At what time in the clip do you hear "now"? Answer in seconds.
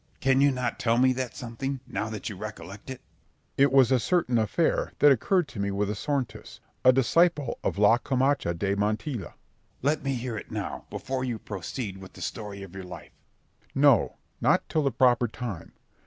1.85-2.09, 10.49-10.85